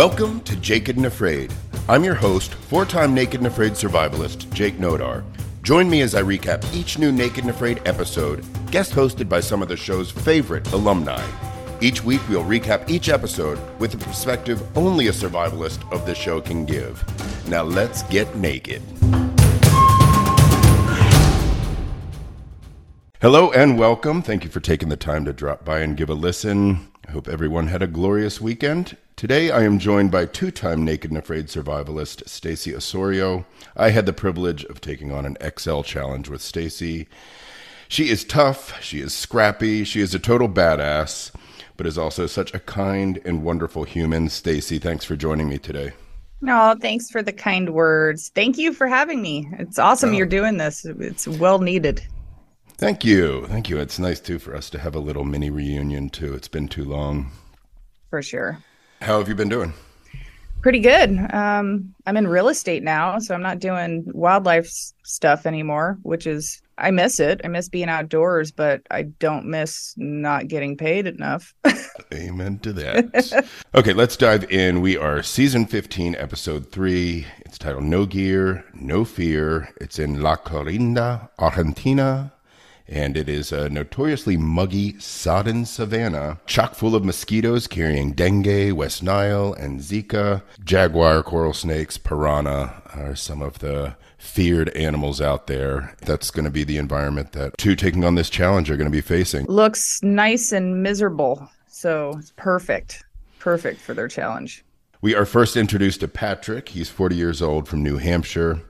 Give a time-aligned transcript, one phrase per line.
[0.00, 1.52] Welcome to Naked and Afraid.
[1.86, 5.22] I'm your host, four time Naked and Afraid survivalist, Jake Nodar.
[5.62, 9.60] Join me as I recap each new Naked and Afraid episode, guest hosted by some
[9.60, 11.22] of the show's favorite alumni.
[11.82, 16.40] Each week, we'll recap each episode with a perspective only a survivalist of the show
[16.40, 17.04] can give.
[17.46, 18.80] Now, let's get naked.
[23.20, 24.22] Hello and welcome.
[24.22, 26.88] Thank you for taking the time to drop by and give a listen.
[27.06, 28.96] I hope everyone had a glorious weekend.
[29.20, 33.44] Today I am joined by two-time Naked and Afraid survivalist Stacey Osorio.
[33.76, 37.06] I had the privilege of taking on an XL challenge with Stacey.
[37.86, 41.32] She is tough, she is scrappy, she is a total badass,
[41.76, 44.30] but is also such a kind and wonderful human.
[44.30, 45.92] Stacey, thanks for joining me today.
[46.40, 48.30] No, thanks for the kind words.
[48.34, 49.50] Thank you for having me.
[49.58, 50.86] It's awesome you're doing this.
[50.86, 52.02] It's well needed.
[52.78, 53.44] Thank you.
[53.48, 53.80] Thank you.
[53.80, 56.32] It's nice too for us to have a little mini reunion too.
[56.32, 57.30] It's been too long.
[58.08, 58.58] For sure.
[59.00, 59.72] How have you been doing?
[60.62, 61.18] Pretty good.
[61.32, 64.70] Um, I'm in real estate now, so I'm not doing wildlife
[65.04, 67.40] stuff anymore, which is I miss it.
[67.42, 71.54] I miss being outdoors, but I don't miss not getting paid enough.
[72.12, 73.46] Amen to that.
[73.74, 74.82] okay, let's dive in.
[74.82, 77.26] We are season 15, episode 3.
[77.46, 79.72] It's titled No Gear, No Fear.
[79.80, 82.32] It's in La Corinda, Argentina
[82.90, 89.02] and it is a notoriously muggy, sodden savanna, chock full of mosquitoes carrying dengue, West
[89.02, 90.42] Nile, and Zika.
[90.64, 95.94] Jaguar, coral snakes, piranha are some of the feared animals out there.
[96.02, 98.92] That's going to be the environment that two taking on this challenge are going to
[98.92, 99.46] be facing.
[99.46, 101.48] Looks nice and miserable.
[101.68, 103.04] So it's perfect.
[103.38, 104.64] Perfect for their challenge.
[105.00, 106.68] We are first introduced to Patrick.
[106.68, 108.60] He's 40 years old from New Hampshire.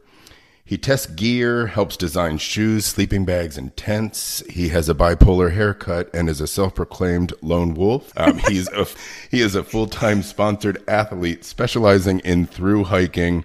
[0.70, 4.40] He tests gear, helps design shoes, sleeping bags, and tents.
[4.48, 8.12] He has a bipolar haircut and is a self-proclaimed lone wolf.
[8.16, 8.86] Um, he's a
[9.32, 13.44] he is a full-time sponsored athlete specializing in through hiking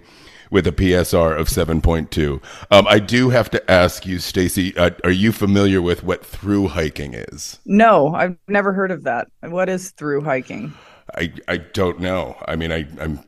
[0.52, 2.40] with a PSR of 7.2.
[2.70, 6.68] Um, I do have to ask you, Stacey, uh, are you familiar with what through
[6.68, 7.58] hiking is?
[7.66, 9.26] No, I've never heard of that.
[9.40, 10.72] What is through hiking?
[11.16, 12.36] I, I don't know.
[12.46, 13.18] I mean, I, I'm,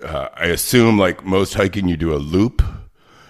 [0.00, 2.62] uh, I assume like most hiking, you do a loop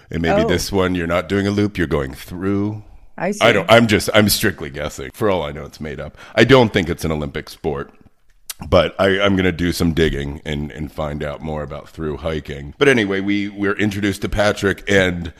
[0.09, 0.47] and maybe oh.
[0.47, 2.83] this one you're not doing a loop, you're going through.
[3.17, 3.41] I see.
[3.41, 3.69] I don't.
[3.69, 4.09] I'm just.
[4.13, 5.11] I'm strictly guessing.
[5.11, 6.17] For all I know, it's made up.
[6.35, 7.93] I don't think it's an Olympic sport
[8.67, 12.17] but I, am going to do some digging and, and find out more about through
[12.17, 12.73] hiking.
[12.77, 15.33] But anyway, we we're introduced to Patrick, and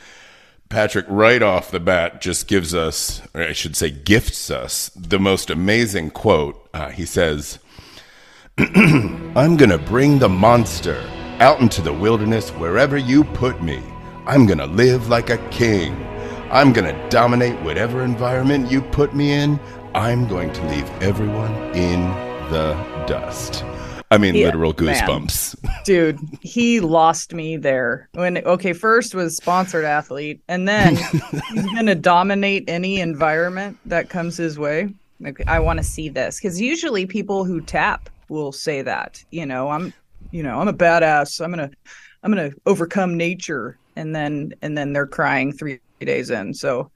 [0.68, 5.18] Patrick right off the bat just gives us, or I should say, gifts us the
[5.18, 6.68] most amazing quote.
[6.72, 7.58] Uh, he says,
[8.58, 11.04] "I'm going to bring the monster
[11.40, 13.82] out into the wilderness wherever you put me."
[14.30, 15.92] I'm gonna live like a king.
[16.52, 19.58] I'm gonna dominate whatever environment you put me in.
[19.92, 22.02] I'm going to leave everyone in
[22.52, 22.74] the
[23.08, 23.64] dust.
[24.12, 25.60] I mean, yeah, literal goosebumps.
[25.64, 25.74] Man.
[25.84, 28.08] Dude, he lost me there.
[28.12, 30.94] When okay, first was sponsored athlete, and then
[31.52, 34.94] he's gonna dominate any environment that comes his way.
[35.18, 39.24] Like, I want to see this because usually people who tap will say that.
[39.32, 39.92] You know, I'm,
[40.30, 41.44] you know, I'm a badass.
[41.44, 41.72] I'm gonna,
[42.22, 46.54] I'm gonna overcome nature and then and then they're crying three days in.
[46.54, 46.90] So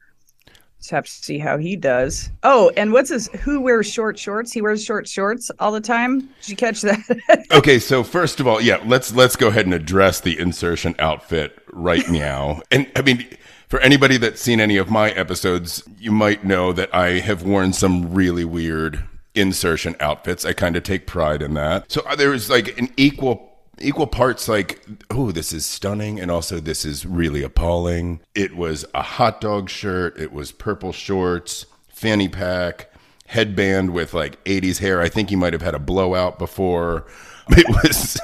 [0.79, 2.31] just have to see how he does.
[2.43, 3.29] Oh, and what's his?
[3.29, 4.53] Who wears short shorts?
[4.53, 6.21] He wears short shorts all the time.
[6.21, 7.47] Did you catch that?
[7.53, 11.59] okay, so first of all, yeah, let's let's go ahead and address the insertion outfit
[11.73, 12.61] right now.
[12.71, 13.27] and I mean,
[13.69, 17.73] for anybody that's seen any of my episodes, you might know that I have worn
[17.73, 19.05] some really weird
[19.35, 20.45] insertion outfits.
[20.45, 21.91] I kind of take pride in that.
[21.91, 26.31] So uh, there is like an equal equal parts like, oh, this is stunning, and
[26.31, 28.21] also this is really appalling.
[28.35, 32.91] It was a hot dog shirt, it was purple shorts, fanny pack,
[33.27, 35.01] headband with like 80s hair.
[35.01, 37.07] I think he might have had a blowout before.
[37.51, 38.19] It was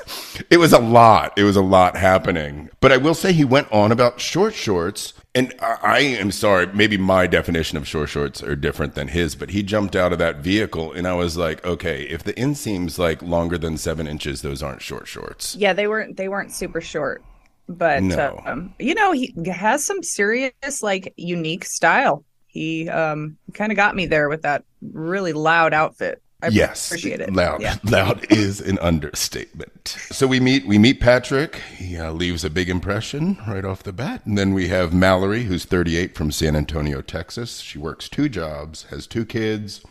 [0.48, 1.34] it was a lot.
[1.36, 2.70] It was a lot happening.
[2.80, 6.96] But I will say he went on about short shorts and I am sorry, maybe
[6.96, 10.38] my definition of short shorts are different than his, but he jumped out of that
[10.38, 14.62] vehicle and I was like, okay, if the inseam's like longer than seven inches, those
[14.62, 15.54] aren't short shorts.
[15.54, 17.22] Yeah, they weren't they weren't super short.
[17.68, 18.42] But no.
[18.44, 22.24] um, you know, he has some serious, like unique style.
[22.48, 26.20] He um kind of got me there with that really loud outfit.
[26.42, 27.32] I yes, appreciate it.
[27.32, 27.76] Loud, yeah.
[27.84, 29.88] loud is an understatement.
[29.88, 31.56] So we meet, we meet Patrick.
[31.76, 35.44] He uh, leaves a big impression right off the bat, and then we have Mallory,
[35.44, 37.60] who's 38 from San Antonio, Texas.
[37.60, 39.82] She works two jobs, has two kids,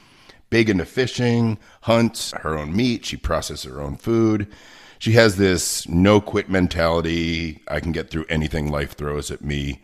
[0.50, 3.06] big into fishing, hunts her own meat.
[3.06, 4.48] She processes her own food.
[4.98, 7.62] She has this no quit mentality.
[7.68, 9.81] I can get through anything life throws at me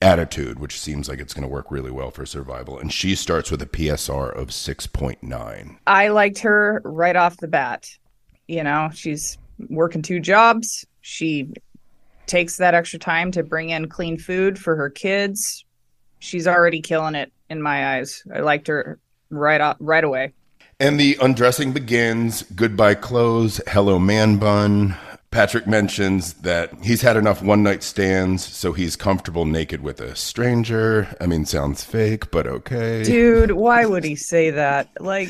[0.00, 2.78] attitude, which seems like it's going to work really well for survival.
[2.78, 5.76] And she starts with a PSR of 6.9.
[5.86, 7.88] I liked her right off the bat.
[8.48, 9.38] You know, she's
[9.68, 10.86] working two jobs.
[11.02, 11.48] She
[12.26, 15.64] takes that extra time to bring in clean food for her kids.
[16.18, 18.22] She's already killing it in my eyes.
[18.34, 18.98] I liked her
[19.30, 20.32] right off, right away.
[20.78, 22.42] And the undressing begins.
[22.54, 23.60] Goodbye clothes.
[23.68, 24.96] Hello man bun.
[25.30, 30.16] Patrick mentions that he's had enough one night stands, so he's comfortable naked with a
[30.16, 31.14] stranger.
[31.20, 33.04] I mean, sounds fake, but okay.
[33.04, 34.88] Dude, why would he say that?
[34.98, 35.28] Like,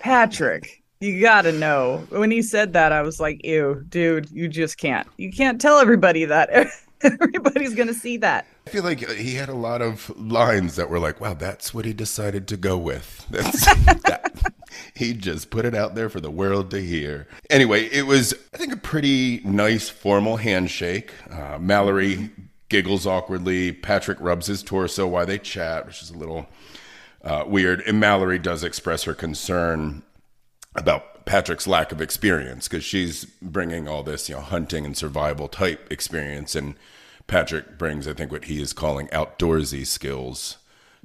[0.00, 2.06] Patrick, you gotta know.
[2.08, 5.06] When he said that, I was like, ew, dude, you just can't.
[5.18, 6.68] You can't tell everybody that.
[7.02, 8.46] Everybody's gonna see that.
[8.66, 11.84] I feel like he had a lot of lines that were like, wow, that's what
[11.84, 13.26] he decided to go with.
[13.28, 14.32] That's that.
[14.94, 17.26] He just put it out there for the world to hear.
[17.50, 21.12] Anyway, it was, I think, a pretty nice formal handshake.
[21.30, 22.30] Uh, Mallory
[22.68, 23.72] giggles awkwardly.
[23.72, 26.46] Patrick rubs his torso while they chat, which is a little
[27.24, 27.80] uh, weird.
[27.86, 30.02] And Mallory does express her concern
[30.74, 35.48] about Patrick's lack of experience because she's bringing all this, you know, hunting and survival
[35.48, 36.54] type experience.
[36.54, 36.74] And
[37.26, 40.58] Patrick brings, I think, what he is calling outdoorsy skills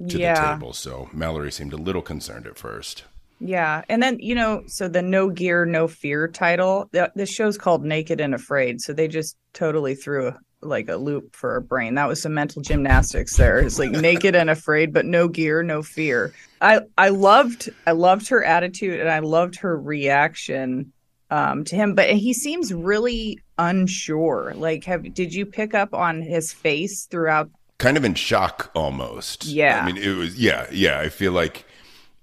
[0.08, 0.34] to Yeah.
[0.34, 0.72] the table.
[0.72, 3.04] So Mallory seemed a little concerned at first.
[3.40, 6.88] Yeah, and then you know, so the no gear, no fear title.
[6.92, 10.96] The, this show's called Naked and Afraid, so they just totally threw a, like a
[10.96, 11.94] loop for our brain.
[11.94, 13.58] That was some mental gymnastics there.
[13.58, 16.32] It's like naked and afraid, but no gear, no fear.
[16.60, 20.92] I I loved I loved her attitude and I loved her reaction
[21.30, 24.52] um to him, but he seems really unsure.
[24.56, 27.50] Like, have did you pick up on his face throughout?
[27.78, 29.46] kind of in shock almost.
[29.46, 29.80] Yeah.
[29.80, 31.00] I mean, it was, yeah, yeah.
[31.00, 31.64] I feel like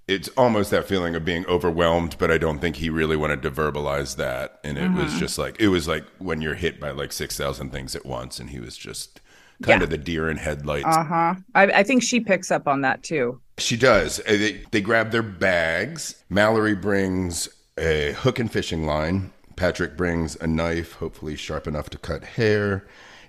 [0.08, 3.50] it's almost that feeling of being overwhelmed, but I don't think he really wanted to
[3.50, 4.60] verbalize that.
[4.62, 7.96] And it was just like, it was like when you're hit by like 6,000 things
[7.96, 9.20] at once, and he was just
[9.62, 9.84] kind Yeah.
[9.84, 10.86] of the deer in headlights.
[10.86, 11.34] Uh huh.
[11.54, 13.40] I, I think she picks up on that too.
[13.58, 14.20] She does.
[14.20, 16.22] Uh, They, they grab their bags.
[16.30, 17.48] Mallory brings
[17.78, 19.32] a hook and fishing line.
[19.56, 22.86] Patrick brings a knife, hopefully sharp enough to cut hair.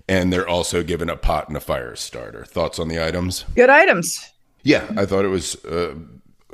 [0.09, 2.45] And they're also given a pot and a fire starter.
[2.45, 3.45] Thoughts on the items?
[3.55, 4.31] Good items.
[4.63, 5.95] Yeah, I thought it was uh,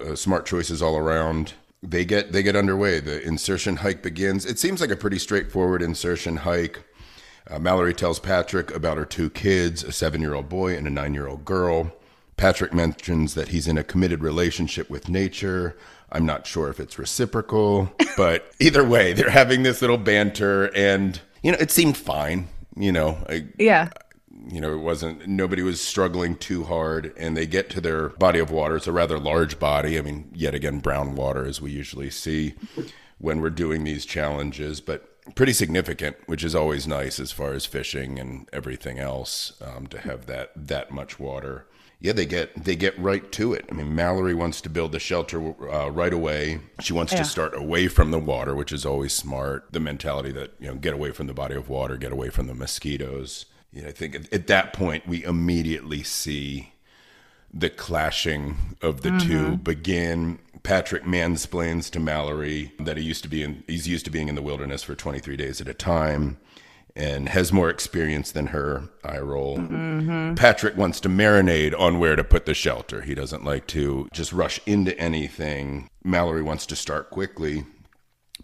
[0.04, 1.54] uh, smart choices all around.
[1.82, 3.00] They get they get underway.
[3.00, 4.46] The insertion hike begins.
[4.46, 6.82] It seems like a pretty straightforward insertion hike.
[7.50, 11.92] Uh, Mallory tells Patrick about her two kids, a seven-year-old boy and a nine-year-old girl.
[12.38, 15.78] Patrick mentions that he's in a committed relationship with nature.
[16.12, 21.20] I'm not sure if it's reciprocal, but either way, they're having this little banter, and
[21.42, 22.48] you know, it seemed fine.
[22.76, 23.90] You know, I, Yeah.
[24.50, 27.14] You know, it wasn't, nobody was struggling too hard.
[27.18, 28.76] And they get to their body of water.
[28.76, 29.98] It's a rather large body.
[29.98, 32.56] I mean, yet again, brown water, as we usually see
[33.20, 37.66] when we're doing these challenges, but pretty significant, which is always nice as far as
[37.66, 41.66] fishing and everything else um, to have that, that much water.
[42.02, 43.64] Yeah, they get they get right to it.
[43.72, 45.40] I mean, Mallory wants to build the shelter
[45.72, 46.60] uh, right away.
[46.82, 47.20] She wants Yeah.
[47.20, 49.72] to start away from the water, which is always smart.
[49.72, 52.48] The mentality that you know, get away from the body of water, get away from
[52.48, 53.46] the mosquitoes.
[53.74, 56.74] You know, I think at, at that point we immediately see
[57.54, 59.56] the clashing of the two mm-hmm.
[59.56, 60.40] begin.
[60.64, 63.64] Patrick mansplains to Mallory that he used to be in.
[63.68, 66.38] He's used to being in the wilderness for 23 days at a time,
[66.96, 68.90] and has more experience than her.
[69.04, 69.58] I roll.
[69.58, 70.36] Mm-hmm.
[70.36, 73.02] Patrick wants to marinate on where to put the shelter.
[73.02, 75.90] He doesn't like to just rush into anything.
[76.04, 77.66] Mallory wants to start quickly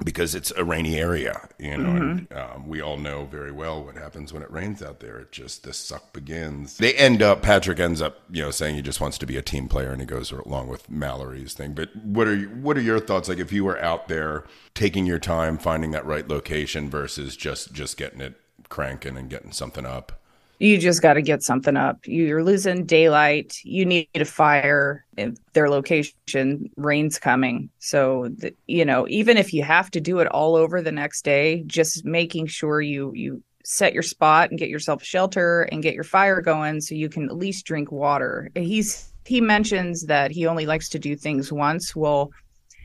[0.03, 3.95] because it's a rainy area, you know, and um, we all know very well what
[3.95, 5.19] happens when it rains out there.
[5.19, 6.77] It just the suck begins.
[6.77, 7.41] They end up.
[7.41, 10.01] Patrick ends up, you know, saying he just wants to be a team player, and
[10.01, 11.73] he goes along with Mallory's thing.
[11.73, 13.29] But what are what are your thoughts?
[13.29, 17.73] Like if you were out there taking your time finding that right location versus just
[17.73, 18.35] just getting it
[18.69, 20.18] cranking and getting something up.
[20.59, 21.99] You just got to get something up.
[22.05, 23.57] You're losing daylight.
[23.63, 25.05] You need a fire.
[25.53, 27.69] Their location, rain's coming.
[27.79, 31.23] So the, you know, even if you have to do it all over the next
[31.23, 35.93] day, just making sure you you set your spot and get yourself shelter and get
[35.93, 38.49] your fire going, so you can at least drink water.
[38.55, 41.95] He's he mentions that he only likes to do things once.
[41.95, 42.31] Well,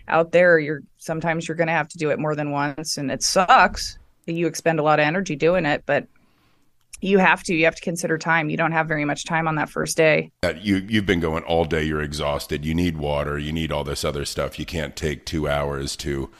[0.06, 3.10] out there, you're sometimes you're going to have to do it more than once, and
[3.10, 3.98] it sucks.
[4.26, 6.06] That you expend a lot of energy doing it, but
[7.00, 8.50] you have to you have to consider time.
[8.50, 10.30] You don't have very much time on that first day.
[10.60, 14.04] You you've been going all day you're exhausted you need water you need all this
[14.04, 14.58] other stuff.
[14.58, 16.30] You can't take 2 hours to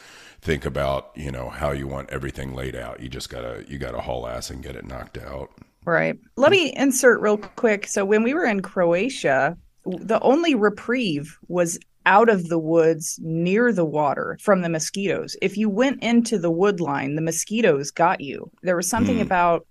[0.41, 3.01] think about you know how you want everything laid out.
[3.01, 5.51] You just got to you got to haul ass and get it knocked out.
[5.85, 6.19] Right.
[6.37, 7.87] Let me insert real quick.
[7.87, 9.57] So when we were in croatia
[9.87, 15.37] the only reprieve was out of the woods near the water from the mosquitoes.
[15.43, 18.51] If you went into the wood line the mosquitoes got you.
[18.63, 19.23] There was something Hmm.
[19.23, 19.67] about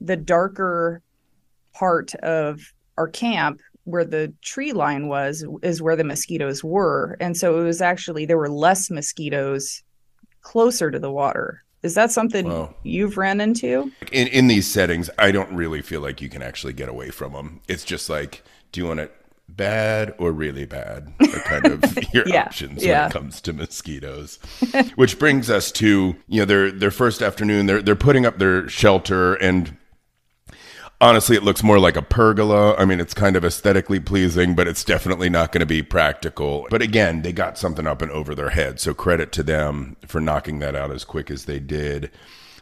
[0.00, 1.02] the darker
[1.74, 7.36] part of our camp where the tree line was is where the mosquitoes were and
[7.36, 9.82] so it was actually there were less mosquitoes
[10.42, 13.92] closer to the water Is that something well, you've ran into?
[14.12, 17.32] In in these settings, I don't really feel like you can actually get away from
[17.32, 17.60] them.
[17.68, 19.14] It's just like, do you want it
[19.48, 21.12] bad or really bad?
[21.20, 21.82] Are kind of
[22.14, 23.02] your yeah, options yeah.
[23.02, 24.38] when it comes to mosquitoes.
[24.96, 27.66] Which brings us to you know their their first afternoon.
[27.66, 29.76] They're they're putting up their shelter and
[31.00, 32.74] honestly, it looks more like a pergola.
[32.76, 36.66] I mean, it's kind of aesthetically pleasing, but it's definitely not going to be practical.
[36.70, 38.80] But again, they got something up and over their head.
[38.80, 42.10] So credit to them for knocking that out as quick as they did.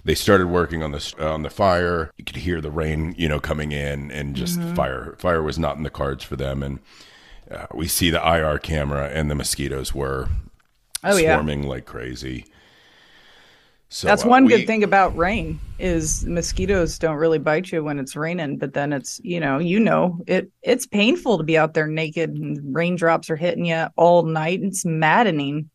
[0.04, 2.12] They started working on the on the fire.
[2.16, 4.74] You could hear the rain, you know, coming in, and just mm-hmm.
[4.74, 5.16] fire.
[5.18, 6.62] Fire was not in the cards for them.
[6.62, 6.78] And
[7.50, 10.28] uh, we see the IR camera, and the mosquitoes were
[11.02, 11.68] oh, swarming yeah.
[11.68, 12.46] like crazy.
[13.88, 17.84] So that's uh, one we, good thing about rain is mosquitoes don't really bite you
[17.84, 21.56] when it's raining, but then it's you know you know it it's painful to be
[21.56, 24.60] out there naked and raindrops are hitting you all night.
[24.62, 25.70] It's maddening.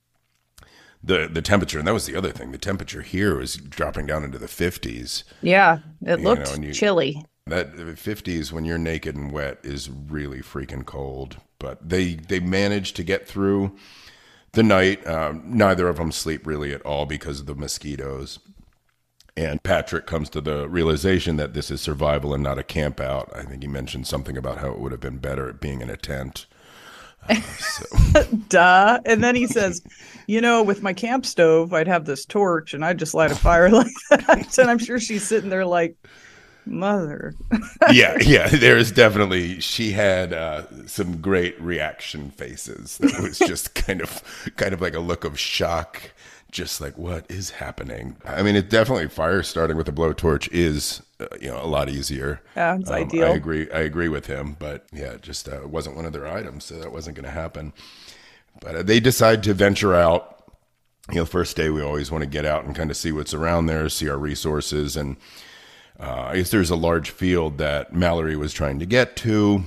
[1.03, 2.51] The the temperature and that was the other thing.
[2.51, 5.23] The temperature here was dropping down into the fifties.
[5.41, 7.25] Yeah, it looked know, you, chilly.
[7.47, 11.37] That fifties when you're naked and wet is really freaking cold.
[11.59, 13.75] But they they managed to get through
[14.53, 15.05] the night.
[15.07, 18.39] Um, neither of them sleep really at all because of the mosquitoes.
[19.37, 23.31] And Patrick comes to the realization that this is survival and not a camp out.
[23.33, 25.89] I think he mentioned something about how it would have been better at being in
[25.89, 26.47] a tent.
[27.29, 28.23] Uh, so.
[28.49, 28.99] Duh.
[29.05, 29.81] And then he says,
[30.27, 33.35] You know, with my camp stove, I'd have this torch and I'd just light a
[33.35, 34.57] fire like that.
[34.57, 35.95] and I'm sure she's sitting there like,
[36.65, 37.33] mother.
[37.91, 38.47] yeah, yeah.
[38.47, 42.97] There is definitely she had uh, some great reaction faces.
[42.99, 44.23] That was just kind of
[44.57, 46.11] kind of like a look of shock,
[46.51, 48.17] just like what is happening.
[48.25, 51.89] I mean, it definitely fire starting with a blowtorch is uh, you know a lot
[51.89, 52.41] easier.
[52.55, 53.27] Yeah, it's um, ideal.
[53.27, 53.69] I agree.
[53.71, 56.75] I agree with him, but yeah, it just uh, wasn't one of their items, so
[56.79, 57.73] that wasn't going to happen.
[58.59, 60.27] But uh, they decide to venture out.
[61.09, 63.33] You know, first day we always want to get out and kind of see what's
[63.33, 65.17] around there, see our resources, and
[66.01, 69.63] uh, I guess there's a large field that Mallory was trying to get to.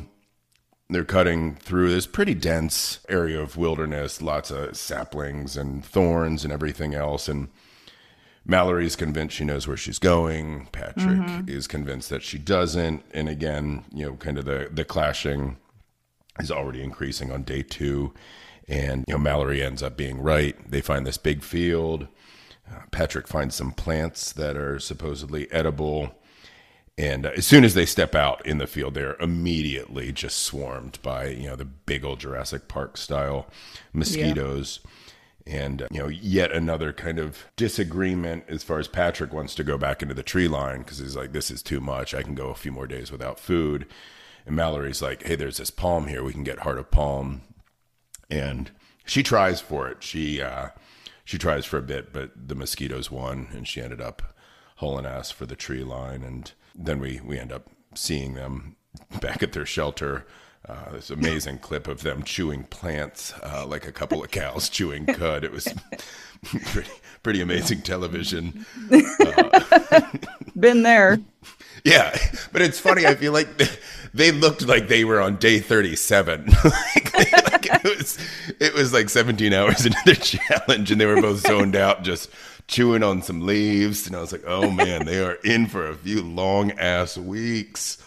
[0.91, 6.53] They're cutting through this pretty dense area of wilderness, lots of saplings and thorns and
[6.53, 7.29] everything else.
[7.29, 7.49] And
[8.45, 10.67] Mallory's convinced she knows where she's going.
[10.73, 11.49] Patrick mm-hmm.
[11.49, 13.05] is convinced that she doesn't.
[13.13, 15.57] And again, you know, kind of the, the clashing
[16.41, 18.13] is already increasing on day two.
[18.69, 20.57] And, you know, Mallory ends up being right.
[20.71, 22.09] They find this big field.
[22.71, 26.15] Uh, Patrick finds some plants that are supposedly edible.
[26.97, 30.99] And uh, as soon as they step out in the field, they're immediately just swarmed
[31.03, 33.49] by you know the big old Jurassic Park style
[33.93, 34.81] mosquitoes.
[34.85, 34.91] Yeah.
[35.47, 39.65] And uh, you know, yet another kind of disagreement as far as Patrick wants to
[39.65, 42.15] go back into the tree line because he's like, "This is too much.
[42.15, 43.87] I can go a few more days without food."
[44.47, 46.23] And Mallory's like, "Hey, there's this palm here.
[46.23, 47.43] We can get heart of palm."
[48.31, 48.71] And
[49.05, 50.03] she tries for it.
[50.03, 50.69] She uh,
[51.25, 54.23] she tries for a bit, but the mosquitoes won, and she ended up
[54.77, 56.23] hauling ass for the tree line.
[56.23, 58.77] And then we we end up seeing them
[59.21, 60.27] back at their shelter.
[60.67, 65.05] Uh, this amazing clip of them chewing plants uh, like a couple of cows chewing
[65.05, 65.45] cud.
[65.45, 65.69] It was
[66.45, 66.91] pretty,
[67.23, 68.65] pretty amazing television.
[68.91, 70.01] Uh,
[70.59, 71.19] Been there.
[71.85, 72.17] Yeah,
[72.53, 73.05] but it's funny.
[73.05, 73.49] I feel like
[74.15, 76.47] they, looked like they were on day thirty-seven.
[76.47, 78.19] like, like it was,
[78.59, 82.31] it was like seventeen hours into their challenge, and they were both zoned out, just
[82.67, 85.95] chewing on some leaves, and I was like, "Oh man, they are in for a
[85.95, 87.99] few long ass weeks."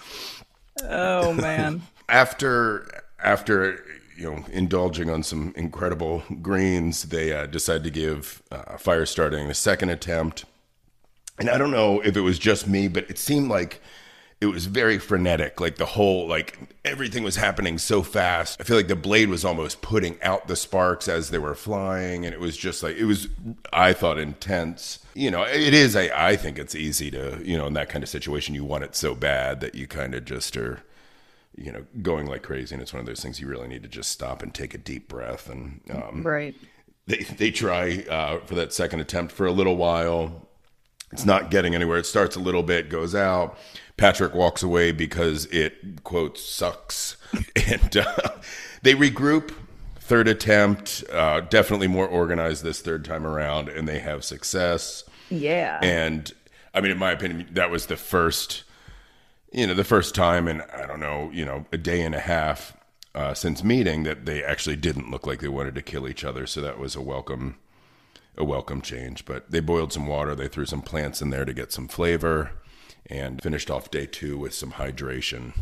[0.83, 1.83] Oh man!
[2.09, 2.89] after
[3.23, 3.83] after
[4.15, 9.49] you know indulging on some incredible greens, they uh, decided to give uh, fire starting
[9.49, 10.45] a second attempt,
[11.39, 13.81] and I don't know if it was just me, but it seemed like
[14.39, 15.59] it was very frenetic.
[15.59, 18.61] Like the whole, like everything was happening so fast.
[18.61, 22.23] I feel like the blade was almost putting out the sparks as they were flying.
[22.23, 23.29] And it was just like, it was,
[23.73, 24.99] I thought, intense.
[25.15, 28.03] You know, it is, I, I think it's easy to, you know, in that kind
[28.03, 30.83] of situation, you want it so bad that you kind of just are,
[31.55, 32.75] you know, going like crazy.
[32.75, 34.77] And it's one of those things you really need to just stop and take a
[34.77, 35.49] deep breath.
[35.49, 36.53] And, um, right.
[37.07, 40.46] They, they try uh, for that second attempt for a little while.
[41.11, 41.97] It's not getting anywhere.
[41.97, 43.57] It starts a little bit, goes out
[43.97, 47.17] Patrick walks away because it quote sucks,
[47.55, 48.29] and uh,
[48.83, 49.53] they regroup.
[49.99, 55.03] Third attempt, uh, definitely more organized this third time around, and they have success.
[55.29, 56.31] Yeah, and
[56.73, 58.63] I mean, in my opinion, that was the first,
[59.51, 62.21] you know, the first time in I don't know, you know, a day and a
[62.21, 62.77] half
[63.13, 66.47] uh, since meeting that they actually didn't look like they wanted to kill each other.
[66.47, 67.57] So that was a welcome,
[68.37, 69.25] a welcome change.
[69.25, 72.51] But they boiled some water, they threw some plants in there to get some flavor
[73.07, 75.53] and finished off day two with some hydration.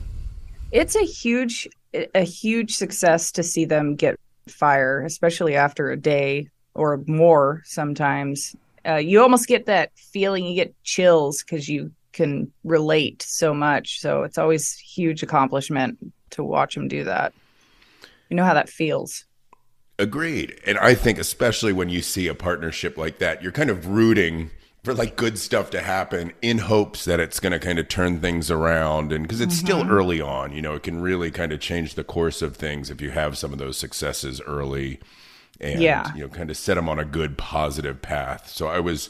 [0.72, 6.50] It's a huge, a huge success to see them get fire, especially after a day
[6.74, 8.56] or more sometimes.
[8.88, 14.00] uh, you almost get that feeling you get chills because you can relate so much
[14.00, 15.98] so it's always huge accomplishment
[16.30, 17.34] to watch them do that
[18.30, 19.26] you know how that feels
[19.98, 23.88] agreed and i think especially when you see a partnership like that you're kind of
[23.88, 24.50] rooting
[24.86, 28.20] for like good stuff to happen in hopes that it's going to kind of turn
[28.20, 29.66] things around and because it's mm-hmm.
[29.66, 32.90] still early on you know it can really kind of change the course of things
[32.90, 35.00] if you have some of those successes early
[35.60, 36.14] and yeah.
[36.14, 39.10] you know kind of set them on a good positive path so i was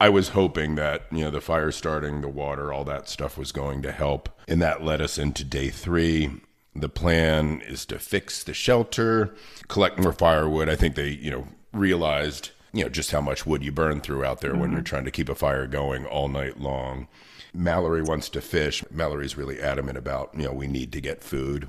[0.00, 3.52] i was hoping that you know the fire starting the water all that stuff was
[3.52, 6.30] going to help and that led us into day three
[6.74, 9.34] the plan is to fix the shelter
[9.68, 13.62] collect more firewood i think they you know realized you know just how much wood
[13.62, 14.60] you burn through out there mm-hmm.
[14.60, 17.08] when you're trying to keep a fire going all night long.
[17.52, 18.84] Mallory wants to fish.
[18.90, 21.68] Mallory's really adamant about you know we need to get food.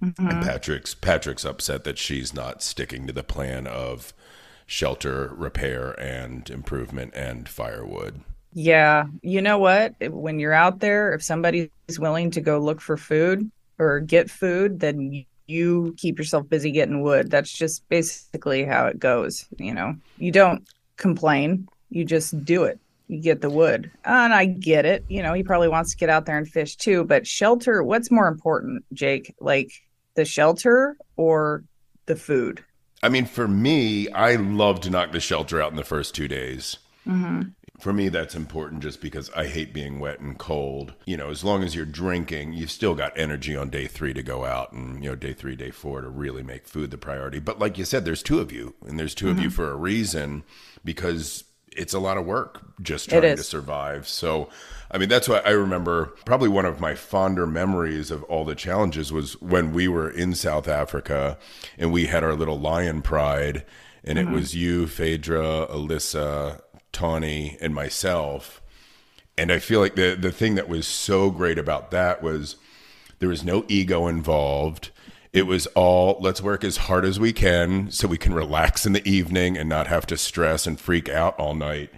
[0.00, 0.28] Mm-hmm.
[0.28, 4.12] And Patrick's Patrick's upset that she's not sticking to the plan of
[4.66, 8.20] shelter repair and improvement and firewood.
[8.54, 9.94] Yeah, you know what?
[10.00, 14.80] When you're out there, if somebody's willing to go look for food or get food,
[14.80, 17.30] then you keep yourself busy getting wood.
[17.30, 19.46] That's just basically how it goes.
[19.58, 20.66] You know, you don't
[20.96, 22.78] complain, you just do it.
[23.08, 23.90] You get the wood.
[24.04, 25.04] And I get it.
[25.08, 27.04] You know, he probably wants to get out there and fish too.
[27.04, 29.34] But shelter, what's more important, Jake?
[29.40, 29.70] Like
[30.14, 31.64] the shelter or
[32.04, 32.62] the food?
[33.02, 36.28] I mean, for me, I love to knock the shelter out in the first two
[36.28, 36.76] days.
[37.06, 41.30] Mm-hmm for me that's important just because i hate being wet and cold you know
[41.30, 44.72] as long as you're drinking you've still got energy on day three to go out
[44.72, 47.78] and you know day three day four to really make food the priority but like
[47.78, 49.36] you said there's two of you and there's 2 mm-hmm.
[49.36, 49.56] of you mm-hmm.
[49.56, 50.42] for a reason
[50.84, 51.44] because
[51.76, 54.48] it's a lot of work just trying to survive so
[54.90, 58.54] i mean that's why i remember probably one of my fonder memories of all the
[58.54, 61.38] challenges was when we were in south africa
[61.76, 63.64] and we had our little lion pride
[64.04, 64.28] and mm-hmm.
[64.28, 66.60] it was you phaedra alyssa
[66.98, 68.60] Tawny, and myself.
[69.36, 72.56] And I feel like the the thing that was so great about that was
[73.20, 74.90] there was no ego involved.
[75.32, 78.94] It was all let's work as hard as we can so we can relax in
[78.94, 81.90] the evening and not have to stress and freak out all night.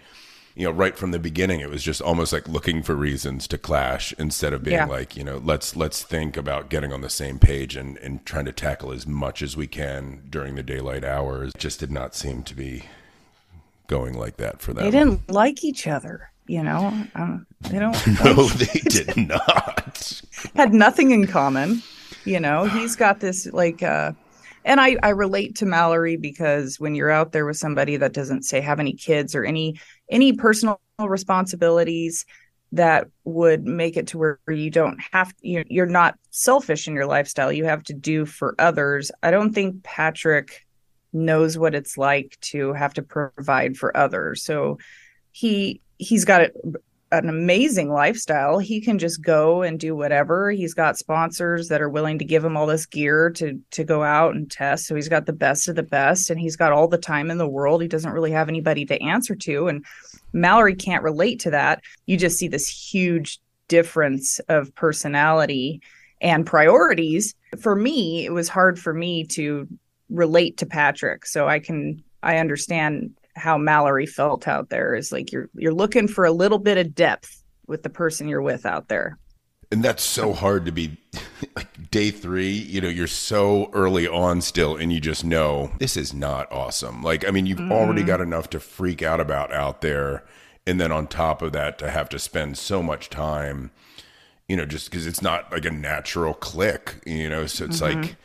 [0.55, 3.57] You know, right from the beginning, it was just almost like looking for reasons to
[3.57, 4.85] clash instead of being yeah.
[4.85, 8.45] like, you know, let's let's think about getting on the same page and and trying
[8.45, 11.53] to tackle as much as we can during the daylight hours.
[11.55, 12.85] It just did not seem to be
[13.91, 14.85] going like that for them.
[14.85, 16.95] They didn't like each other, you know.
[17.17, 17.95] Um, they don't.
[18.25, 20.23] no, they did not.
[20.55, 21.83] Had nothing in common,
[22.25, 22.65] you know.
[22.65, 24.13] He's got this like, uh,
[24.65, 28.45] and I I relate to Mallory because when you're out there with somebody that doesn't
[28.45, 32.25] say have any kids or any any personal responsibilities
[32.73, 37.51] that would make it to where you don't have you're not selfish in your lifestyle
[37.51, 40.65] you have to do for others i don't think patrick
[41.13, 44.43] knows what it's like to have to provide for others.
[44.43, 44.79] So
[45.33, 46.53] he he's got a,
[47.13, 48.59] an amazing lifestyle.
[48.59, 50.51] He can just go and do whatever.
[50.51, 54.03] He's got sponsors that are willing to give him all this gear to to go
[54.03, 54.87] out and test.
[54.87, 57.39] So he's got the best of the best and he's got all the time in
[57.39, 57.83] the world.
[57.83, 59.85] He doesn't really have anybody to answer to and
[60.33, 61.83] Mallory can't relate to that.
[62.07, 65.81] You just see this huge difference of personality
[66.21, 67.35] and priorities.
[67.61, 69.67] For me, it was hard for me to
[70.11, 71.27] relate to Patrick.
[71.27, 76.09] So I can I understand how Mallory felt out there is like you're you're looking
[76.09, 79.19] for a little bit of depth with the person you're with out there.
[79.73, 80.97] And that's so hard to be
[81.57, 85.97] like day 3, you know, you're so early on still and you just know this
[85.97, 87.03] is not awesome.
[87.03, 87.73] Like I mean, you've mm-hmm.
[87.73, 90.25] already got enough to freak out about out there
[90.67, 93.71] and then on top of that to have to spend so much time
[94.49, 98.01] you know just because it's not like a natural click you know so it's mm-hmm.
[98.03, 98.17] like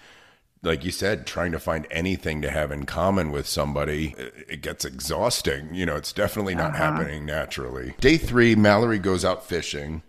[0.65, 4.15] like you said, trying to find anything to have in common with somebody,
[4.49, 5.73] it gets exhausting.
[5.73, 6.91] You know, it's definitely not uh-huh.
[6.91, 7.93] happening naturally.
[7.99, 10.01] Day three, Mallory goes out fishing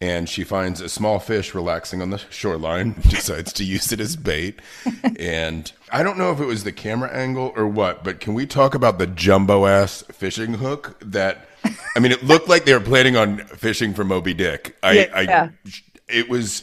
[0.00, 4.16] and she finds a small fish relaxing on the shoreline, decides to use it as
[4.16, 4.60] bait.
[5.18, 8.46] and I don't know if it was the camera angle or what, but can we
[8.46, 11.48] talk about the jumbo ass fishing hook that
[11.96, 14.76] I mean, it looked like they were planning on fishing for Moby Dick.
[14.82, 15.48] I, yeah.
[15.54, 15.72] I
[16.08, 16.62] it was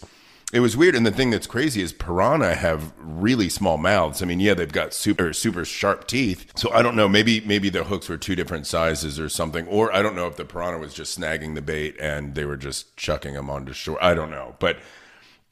[0.53, 0.95] it was weird.
[0.95, 4.21] And the thing that's crazy is piranha have really small mouths.
[4.21, 6.51] I mean, yeah, they've got super super sharp teeth.
[6.55, 7.07] So I don't know.
[7.07, 9.67] Maybe maybe the hooks were two different sizes or something.
[9.67, 12.57] Or I don't know if the piranha was just snagging the bait and they were
[12.57, 14.03] just chucking them onto shore.
[14.03, 14.55] I don't know.
[14.59, 14.77] But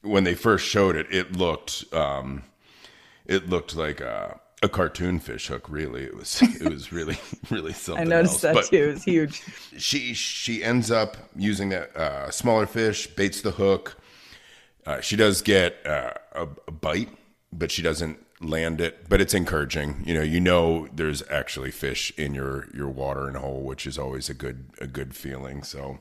[0.02, 2.44] when they first showed it, it looked um,
[3.26, 5.70] it looked like a, a cartoon fish hook.
[5.70, 7.18] Really, it was it was really
[7.50, 8.02] really something.
[8.02, 8.42] I noticed else.
[8.42, 8.84] that but too.
[8.84, 9.44] It was huge.
[9.78, 13.99] She she ends up using that uh, smaller fish, baits the hook
[14.86, 17.10] uh, she does get uh, a, a, bite,
[17.52, 20.02] but she doesn't land it, but it's encouraging.
[20.06, 23.98] You know, you know there's actually fish in your your water and hole, which is
[23.98, 25.64] always a good a good feeling.
[25.64, 26.00] So.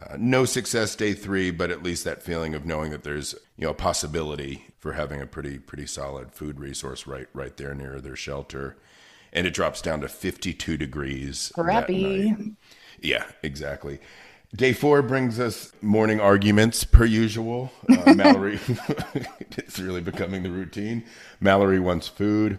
[0.00, 3.64] Uh, no success day three, but at least that feeling of knowing that there's you
[3.64, 8.00] know a possibility for having a pretty pretty solid food resource right right there near
[8.00, 8.76] their shelter,
[9.32, 11.52] and it drops down to 52 degrees.
[11.54, 12.56] Crappy.
[13.00, 14.00] Yeah, exactly.
[14.54, 17.72] Day four brings us morning arguments per usual.
[17.88, 18.60] Uh, Mallory,
[19.52, 21.04] it's really becoming the routine.
[21.40, 22.58] Mallory wants food,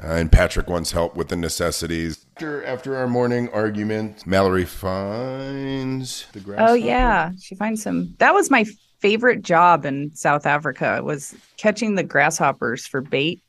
[0.00, 2.24] uh, and Patrick wants help with the necessities.
[2.36, 6.60] After, after our morning argument, Mallory finds the grass.
[6.70, 8.14] Oh yeah, she finds some.
[8.18, 8.64] That was my
[9.00, 11.00] favorite job in South Africa.
[11.02, 13.42] Was catching the grasshoppers for bait.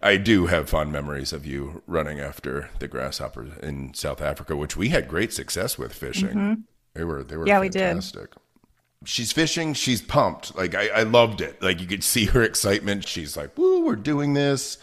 [0.00, 4.76] I do have fond memories of you running after the grasshoppers in South Africa, which
[4.76, 6.28] we had great success with fishing.
[6.28, 6.54] Mm-hmm.
[6.94, 8.20] They were they were yeah, fantastic.
[8.20, 9.08] we did.
[9.08, 9.74] She's fishing.
[9.74, 10.54] She's pumped.
[10.54, 11.60] Like I, I loved it.
[11.62, 13.06] Like you could see her excitement.
[13.06, 14.78] She's like, "Woo, we're doing this!"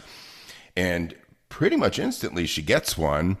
[0.76, 1.14] And
[1.48, 3.38] pretty much instantly, she gets one.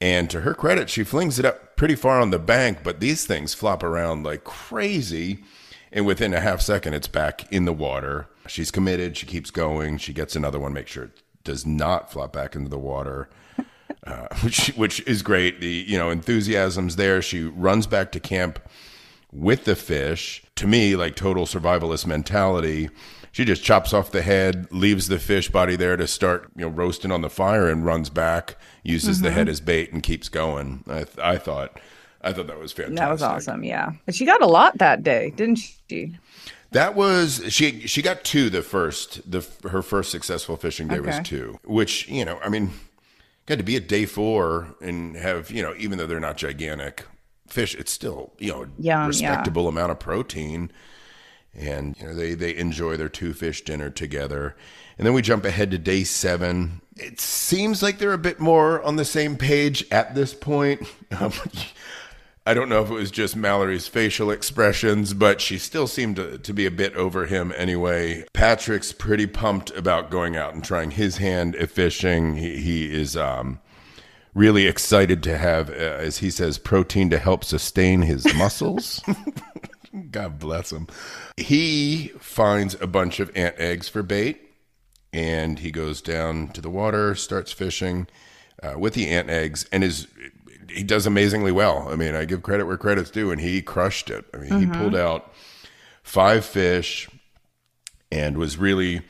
[0.00, 2.78] And to her credit, she flings it up pretty far on the bank.
[2.82, 5.44] But these things flop around like crazy.
[5.92, 8.28] And within a half second, it's back in the water.
[8.48, 9.16] She's committed.
[9.16, 9.98] She keeps going.
[9.98, 10.72] She gets another one.
[10.72, 13.28] Make sure it does not flop back into the water.
[14.06, 15.60] Uh, which which is great.
[15.60, 17.22] The you know enthusiasm's there.
[17.22, 18.58] She runs back to camp
[19.32, 20.42] with the fish.
[20.56, 22.90] To me, like total survivalist mentality.
[23.32, 26.68] She just chops off the head, leaves the fish body there to start you know
[26.68, 28.56] roasting on the fire, and runs back.
[28.82, 29.24] Uses mm-hmm.
[29.24, 30.84] the head as bait and keeps going.
[30.88, 31.80] I, I thought.
[32.22, 32.96] I thought that was fantastic.
[32.96, 33.64] That was awesome.
[33.64, 36.16] Yeah, but she got a lot that day, didn't she?
[36.70, 37.86] That was she.
[37.86, 39.30] She got two the first.
[39.30, 41.18] The her first successful fishing day okay.
[41.18, 42.72] was two, which you know, I mean,
[43.46, 47.06] got to be at day four and have you know even though they're not gigantic
[47.46, 49.68] fish it's still you know Yum, respectable yeah.
[49.70, 50.70] amount of protein.
[51.56, 54.56] And you know they they enjoy their two fish dinner together.
[54.98, 56.80] And then we jump ahead to day seven.
[56.96, 60.82] It seems like they're a bit more on the same page at this point.
[61.20, 61.32] Um,
[62.46, 66.36] I don't know if it was just Mallory's facial expressions, but she still seemed to,
[66.36, 68.26] to be a bit over him anyway.
[68.34, 72.36] Patrick's pretty pumped about going out and trying his hand at fishing.
[72.36, 73.60] He, he is um,
[74.34, 79.02] really excited to have, uh, as he says, protein to help sustain his muscles.
[80.10, 80.86] God bless him.
[81.38, 84.42] He finds a bunch of ant eggs for bait
[85.14, 88.08] and he goes down to the water, starts fishing
[88.62, 90.08] uh, with the ant eggs, and is
[90.74, 91.88] he does amazingly well.
[91.90, 94.24] I mean, I give credit where credit's due, and he crushed it.
[94.34, 94.72] I mean, mm-hmm.
[94.72, 95.32] he pulled out
[96.02, 97.08] five fish
[98.10, 99.02] and was really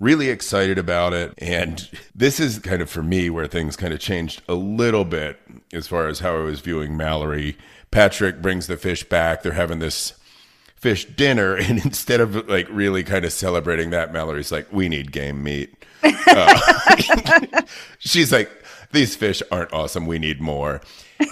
[0.00, 1.34] really excited about it.
[1.38, 5.38] And this is kind of for me where things kind of changed a little bit
[5.72, 7.56] as far as how I was viewing Mallory.
[7.90, 9.42] Patrick brings the fish back.
[9.42, 10.14] They're having this
[10.74, 11.56] fish dinner.
[11.60, 15.84] And instead of like really kind of celebrating that, Mallory's like, we need game meat.
[16.02, 17.62] Uh,
[17.98, 18.50] she's like,
[18.92, 20.06] these fish aren't awesome.
[20.06, 20.80] We need more.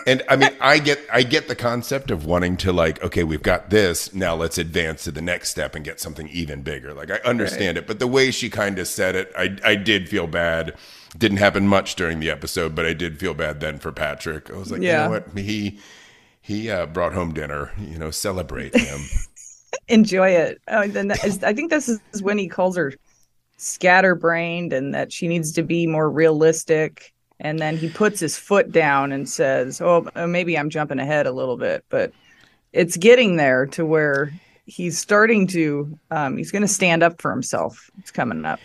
[0.06, 3.42] And I mean, I get I get the concept of wanting to like, okay, we've
[3.42, 4.14] got this.
[4.14, 6.92] Now let's advance to the next step and get something even bigger.
[6.92, 7.84] Like I understand right.
[7.84, 10.76] it, but the way she kind of said it, I I did feel bad.
[11.16, 14.50] Didn't happen much during the episode, but I did feel bad then for Patrick.
[14.50, 15.04] I was like, yeah.
[15.04, 15.38] you know what?
[15.38, 15.80] He
[16.40, 17.72] he uh, brought home dinner.
[17.78, 19.00] You know, celebrate him.
[19.88, 20.60] Enjoy it.
[20.68, 22.92] Oh, then is, I think this is when he calls her
[23.56, 28.72] scatterbrained and that she needs to be more realistic and then he puts his foot
[28.72, 32.12] down and says, "Oh, uh, maybe I'm jumping ahead a little bit, but
[32.72, 34.32] it's getting there to where
[34.66, 37.90] he's starting to um, he's going to stand up for himself.
[37.98, 38.60] It's coming up."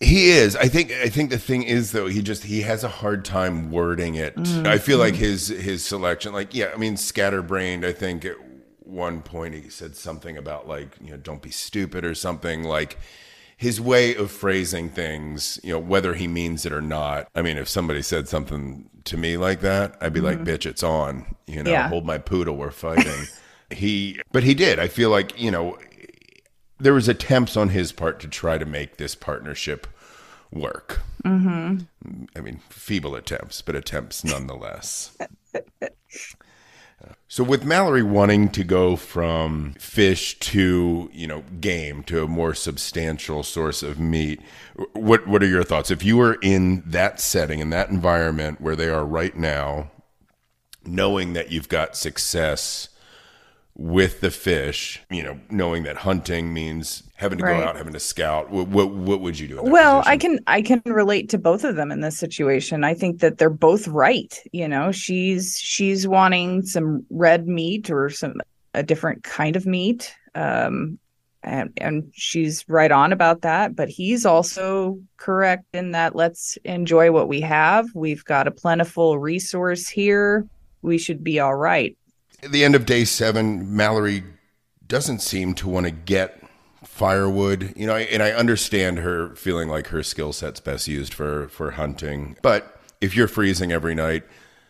[0.00, 0.54] He is.
[0.56, 0.92] I think.
[0.92, 4.36] I think the thing is though, he just he has a hard time wording it.
[4.36, 4.66] Mm-hmm.
[4.66, 7.84] I feel like his his selection, like yeah, I mean, scatterbrained.
[7.84, 8.36] I think at
[8.80, 12.98] one point he said something about like you know, don't be stupid or something like
[13.64, 17.26] his way of phrasing things, you know, whether he means it or not.
[17.34, 20.26] I mean, if somebody said something to me like that, I'd be mm-hmm.
[20.26, 21.34] like, bitch, it's on.
[21.46, 21.88] You know, yeah.
[21.88, 23.24] hold my poodle, we're fighting.
[23.70, 24.78] he, but he did.
[24.78, 25.78] I feel like, you know,
[26.78, 29.86] there was attempts on his part to try to make this partnership
[30.52, 31.00] work.
[31.24, 32.24] Mm-hmm.
[32.36, 35.16] I mean, feeble attempts, but attempts nonetheless.
[37.34, 42.54] So with Mallory wanting to go from fish to, you know, game to a more
[42.54, 44.40] substantial source of meat,
[44.92, 45.90] what what are your thoughts?
[45.90, 49.90] If you were in that setting in that environment where they are right now,
[50.86, 52.90] knowing that you've got success
[53.76, 57.58] with the fish, you know, knowing that hunting means having to right.
[57.58, 59.62] go out, having to scout, what what, what would you do?
[59.62, 60.12] well, position?
[60.12, 62.84] I can I can relate to both of them in this situation.
[62.84, 64.38] I think that they're both right.
[64.52, 68.40] You know, she's she's wanting some red meat or some
[68.74, 70.14] a different kind of meat.
[70.34, 70.98] Um,
[71.44, 77.12] and and she's right on about that but he's also correct in that let's enjoy
[77.12, 80.46] what we have we've got a plentiful resource here
[80.82, 81.96] we should be all right
[82.44, 84.22] at the end of day seven mallory
[84.86, 86.42] doesn't seem to want to get
[86.84, 91.48] firewood you know and i understand her feeling like her skill set's best used for
[91.48, 94.22] for hunting but if you're freezing every night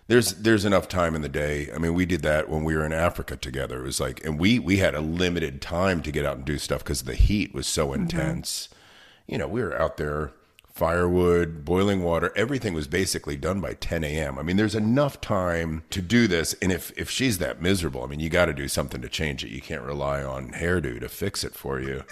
[0.07, 1.71] there's there's enough time in the day.
[1.75, 3.81] I mean, we did that when we were in Africa together.
[3.81, 6.59] It was like, and we we had a limited time to get out and do
[6.59, 8.03] stuff because the heat was so mm-hmm.
[8.03, 8.69] intense.
[8.69, 9.33] Mm-hmm.
[9.33, 10.33] You know, we were out there,
[10.75, 14.39] firewood, boiling water, everything was basically done by 10 a.m.
[14.39, 18.07] I mean, there's enough time to do this, and if if she's that miserable, I
[18.07, 19.51] mean, you got to do something to change it.
[19.51, 22.05] You can't rely on hairdo to fix it for you.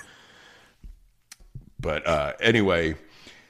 [1.79, 2.97] But uh, anyway.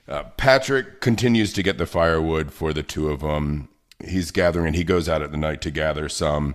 [0.09, 3.69] Uh, Patrick continues to get the firewood for the two of them
[4.05, 4.75] he's gathering.
[4.75, 6.55] He goes out at the night to gather some.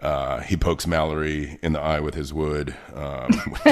[0.00, 2.76] Uh, he pokes Mallory in the eye with his wood.
[2.94, 3.30] Um,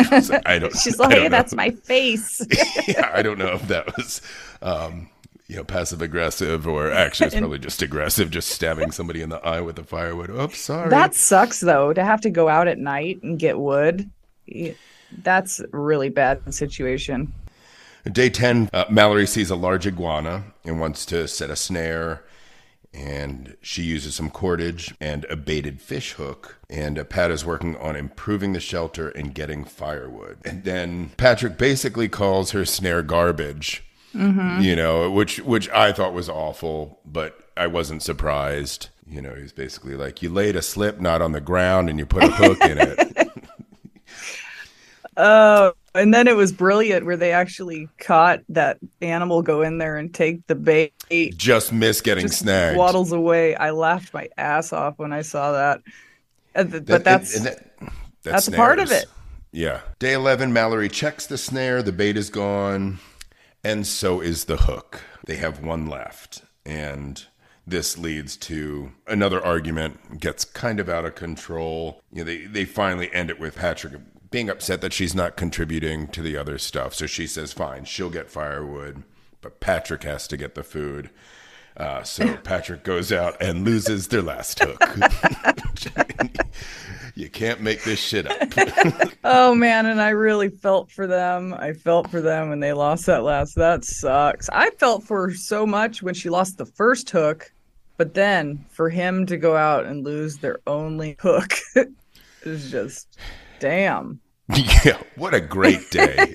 [0.47, 0.75] I don't.
[0.77, 2.45] She's like, "Hey, that's my face."
[2.89, 4.23] yeah, I don't know if that was,
[4.63, 5.11] um,
[5.49, 9.45] you know, passive aggressive or actually it's probably just aggressive, just stabbing somebody in the
[9.47, 10.31] eye with a firewood.
[10.31, 10.89] Oh, sorry.
[10.89, 14.11] That sucks though to have to go out at night and get wood.
[15.23, 17.33] That's a really bad situation.
[18.11, 22.23] Day 10, uh, Mallory sees a large iguana and wants to set a snare
[22.95, 26.59] and she uses some cordage and a baited fish hook.
[26.71, 30.39] And uh, Pat is working on improving the shelter and getting firewood.
[30.45, 33.83] And then Patrick basically calls her snare garbage.
[34.15, 34.63] Mm-hmm.
[34.63, 38.91] You know, which which I thought was awful, but I wasn't surprised.
[39.09, 42.07] You know, he's basically like, you laid a slip knot on the ground and you
[42.07, 43.29] put a hook in it.
[45.17, 49.97] Oh, and then it was brilliant where they actually caught that animal go in there
[49.97, 50.93] and take the bait.
[51.37, 52.77] Just miss getting just snagged.
[52.77, 53.55] Waddles away.
[53.55, 55.83] I laughed my ass off when I saw that.
[56.57, 59.07] Uh, but that, that's and, and that, that's a part of it.
[59.53, 59.83] Yeah.
[60.01, 61.83] Day 11, Mallory checks the snare.
[61.83, 62.99] The bait is gone.
[63.63, 65.03] And so is the hook.
[65.27, 66.43] They have one left.
[66.67, 67.25] And
[67.67, 72.03] this leads to another argument, gets kind of out of control.
[72.13, 73.95] You know, they, they finally end it with Patrick
[74.35, 76.93] being upset that she's not contributing to the other stuff.
[76.93, 79.05] So she says, fine, she'll get firewood,
[79.41, 81.09] but Patrick has to get the food.
[81.77, 84.83] Uh, so Patrick goes out and loses their last hook.
[87.15, 89.13] you can't make this shit up.
[89.23, 91.55] oh man, and I really felt for them.
[91.55, 93.55] I felt for them when they lost that last.
[93.55, 94.49] That sucks.
[94.53, 97.53] I felt for so much when she lost the first hook,
[97.99, 101.55] but then for him to go out and lose their only hook
[102.43, 103.17] is just
[103.61, 104.21] damn.
[104.85, 106.35] Yeah, what a great day.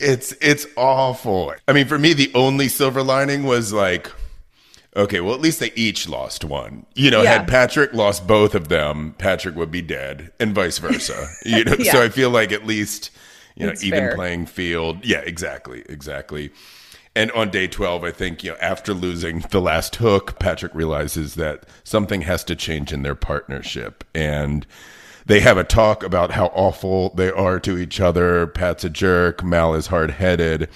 [0.00, 1.54] it's it's awful.
[1.68, 4.10] I mean, for me, the only silver lining was like,
[4.96, 6.86] okay, well, at least they each lost one.
[6.94, 7.38] You know, yeah.
[7.38, 11.28] had Patrick lost both of them, Patrick would be dead, and vice versa.
[11.44, 11.92] You know, yeah.
[11.92, 13.10] so I feel like at least
[13.54, 14.14] you know, it's even fair.
[14.14, 15.04] playing field.
[15.04, 16.50] Yeah, exactly, exactly.
[17.16, 21.36] And on day 12, I think, you know, after losing the last hook, Patrick realizes
[21.36, 24.02] that something has to change in their partnership.
[24.14, 24.66] And
[25.26, 28.46] they have a talk about how awful they are to each other.
[28.46, 29.42] Pat's a jerk.
[29.42, 30.68] Mal is hard headed.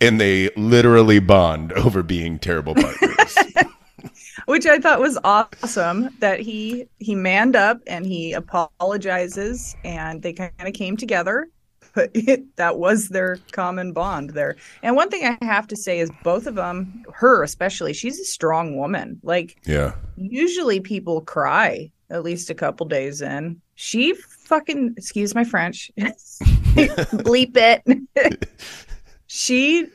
[0.00, 3.38] And they literally bond over being terrible partners.
[4.46, 10.32] Which I thought was awesome that he he manned up and he apologizes and they
[10.32, 11.48] kind of came together
[11.96, 14.54] but it, that was their common bond there.
[14.82, 18.24] And one thing I have to say is both of them, her especially, she's a
[18.24, 19.18] strong woman.
[19.22, 23.60] Like, yeah, usually people cry at least a couple days in.
[23.74, 25.90] She fucking excuse my French.
[25.98, 28.48] bleep it.
[29.26, 29.88] she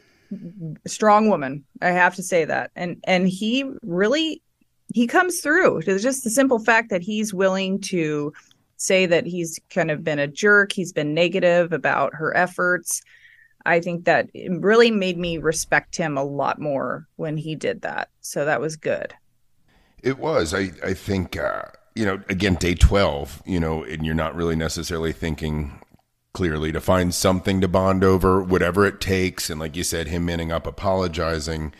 [0.87, 1.63] strong woman.
[1.81, 2.71] I have to say that.
[2.75, 4.41] And and he really
[4.93, 5.79] he comes through.
[5.79, 8.33] It's just the simple fact that he's willing to
[8.77, 13.01] say that he's kind of been a jerk, he's been negative about her efforts.
[13.63, 17.81] I think that it really made me respect him a lot more when he did
[17.83, 18.09] that.
[18.21, 19.13] So that was good.
[20.01, 20.53] It was.
[20.53, 21.63] I I think uh,
[21.95, 25.79] you know, again, day 12, you know, and you're not really necessarily thinking
[26.33, 29.49] clearly to find something to bond over, whatever it takes.
[29.49, 31.73] And like you said, him manning up, apologizing,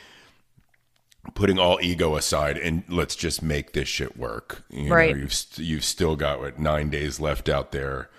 [1.33, 4.63] putting all ego aside, and let's just make this shit work.
[4.69, 5.15] You right.
[5.15, 8.09] Know, you've, you've still got what nine days left out there.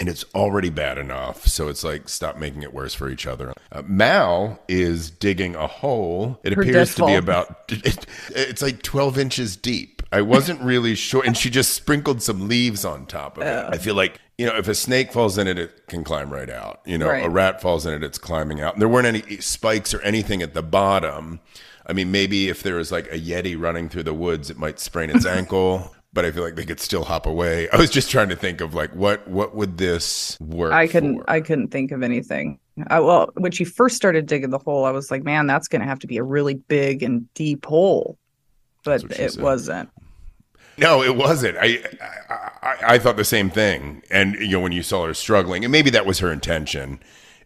[0.00, 1.46] And it's already bad enough.
[1.46, 3.52] So it's like, stop making it worse for each other.
[3.70, 6.40] Uh, Mal is digging a hole.
[6.42, 10.94] It Her appears to be about, it, it's like 12 inches deep I wasn't really
[10.94, 13.46] sure, and she just sprinkled some leaves on top of it.
[13.46, 13.68] Oh.
[13.72, 16.50] I feel like you know, if a snake falls in it, it can climb right
[16.50, 16.80] out.
[16.84, 17.24] You know, right.
[17.24, 18.74] a rat falls in it, it's climbing out.
[18.74, 21.40] And there weren't any spikes or anything at the bottom.
[21.86, 24.80] I mean, maybe if there was like a yeti running through the woods, it might
[24.80, 25.94] sprain its ankle.
[26.12, 27.68] but I feel like they could still hop away.
[27.70, 30.72] I was just trying to think of like what what would this work?
[30.72, 31.30] I couldn't for?
[31.30, 32.58] I couldn't think of anything.
[32.88, 35.80] I, well, when she first started digging the hole, I was like, man, that's going
[35.80, 38.18] to have to be a really big and deep hole.
[38.84, 39.42] But it said.
[39.42, 39.90] wasn't.
[40.76, 41.56] No, it wasn't.
[41.58, 44.02] I, I I I thought the same thing.
[44.10, 47.00] And you know, when you saw her struggling, and maybe that was her intention.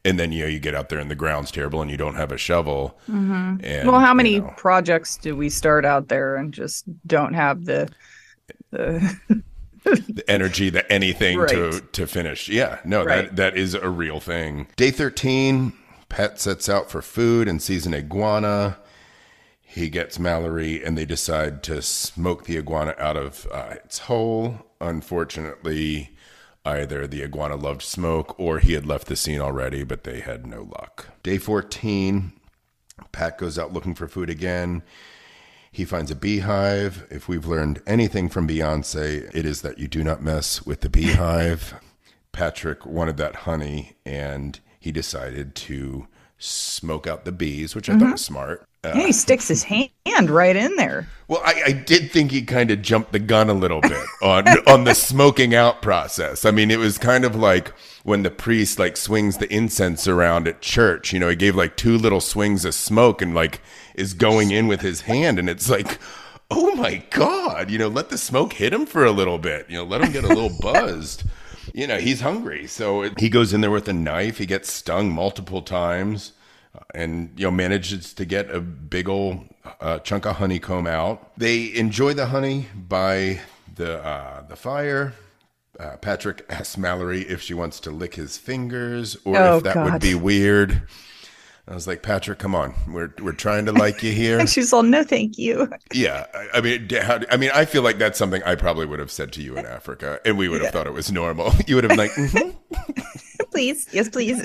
[0.05, 2.15] And then you know you get out there and the ground's terrible, and you don't
[2.15, 2.99] have a shovel.
[3.11, 3.87] Mm-hmm.
[3.89, 7.65] well, how you many know, projects do we start out there and just don't have
[7.65, 7.89] the
[8.71, 9.19] the
[9.85, 12.49] the energy that anything to to finish.
[12.49, 13.25] Yeah, no, Right.
[13.27, 14.69] that that is a real thing.
[14.77, 15.73] Day thirteen,
[16.09, 18.79] Pat sets out for food and sees an iguana.
[19.71, 24.65] He gets Mallory, and they decide to smoke the iguana out of uh, its hole.
[24.81, 26.17] Unfortunately,
[26.65, 30.47] either the iguana loved smoke or he had left the scene already, but they had
[30.47, 31.09] no luck.
[31.23, 32.33] Day 14,
[33.13, 34.83] Pat goes out looking for food again.
[35.71, 37.07] He finds a beehive.
[37.11, 40.89] If we've learned anything from Beyonce, it is that you do not mess with the
[40.89, 41.75] beehive.
[42.33, 48.13] Patrick wanted that honey, and he decided to smoke out the bees, which I thought
[48.13, 48.68] was smart.
[48.85, 49.91] Uh, and he sticks his hand
[50.31, 51.09] right in there.
[51.27, 54.47] well, I, I did think he kind of jumped the gun a little bit on
[54.69, 56.45] on the smoking out process.
[56.45, 57.73] I mean, it was kind of like
[58.05, 61.13] when the priest like swings the incense around at church.
[61.13, 63.61] You know, he gave like two little swings of smoke and like
[63.97, 65.99] is going in with his hand, and it's like,
[66.49, 69.67] oh my god, you know, let the smoke hit him for a little bit.
[69.69, 71.25] You know, let him get a little buzzed.
[71.75, 74.39] You know, he's hungry, so it, he goes in there with a knife.
[74.39, 76.33] He gets stung multiple times
[76.95, 79.41] and you know manages to get a big old
[79.81, 81.37] uh, chunk of honeycomb out.
[81.39, 83.41] They enjoy the honey by
[83.75, 85.15] the uh, the fire.
[85.79, 89.77] Uh, Patrick asks Mallory if she wants to lick his fingers or Oh, if that
[89.85, 90.83] would be weird.
[91.69, 94.39] I was like, Patrick, come on, we're we're trying to like you here.
[94.41, 95.71] And she's all, no, thank you.
[95.93, 98.99] Yeah, I, I mean, how, I mean, I feel like that's something I probably would
[98.99, 101.53] have said to you in Africa, and we would have thought it was normal.
[101.67, 102.57] You would have been like, "Mhm,
[103.53, 103.87] please.
[103.93, 104.41] Yes, please.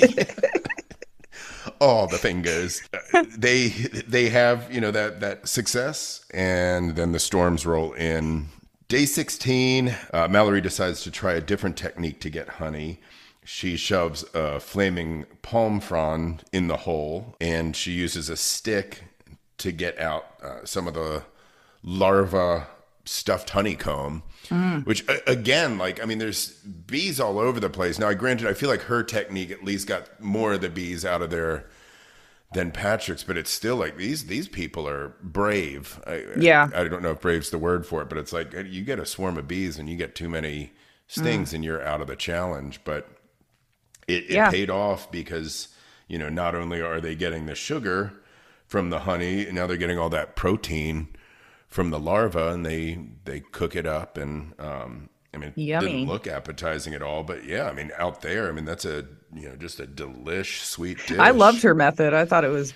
[1.84, 2.82] All the fingers.
[3.38, 3.70] They
[4.08, 8.48] they have you know that that success, and then the storms roll in.
[8.88, 13.02] Day sixteen, uh, Mallory decides to try a different technique to get honey.
[13.46, 19.04] She shoves a flaming palm frond in the hole, and she uses a stick
[19.60, 21.24] to get out uh, some of the
[21.84, 22.68] larva
[23.06, 24.24] stuffed honeycomb.
[24.50, 24.86] Mm.
[24.86, 27.98] Which again, like I mean, there's bees all over the place.
[28.00, 31.06] Now, I granted, I feel like her technique at least got more of the bees
[31.06, 31.66] out of there
[32.54, 36.00] than Patrick's, but it's still like these these people are brave.
[36.06, 36.70] I, Yeah.
[36.74, 38.84] I, I don't know if brave's the word for it, but it's like uh, you
[38.84, 40.72] get a swarm of bees and you get too many
[41.08, 41.56] stings mm.
[41.56, 42.82] and you're out of the challenge.
[42.84, 43.10] But
[44.08, 44.52] it, it Yeah.
[44.52, 45.70] paid off because
[46.08, 48.14] you know not only are they getting the sugar
[48.68, 51.08] from the honey, now they're getting all that protein
[51.74, 54.54] from the larva, and they they cook it up and.
[54.60, 55.88] Um, I mean, it Yummy.
[55.94, 59.04] didn't look appetizing at all, but yeah, I mean, out there, I mean, that's a
[59.34, 61.18] you know just a delish sweet dish.
[61.18, 62.14] I loved her method.
[62.14, 62.72] I thought it was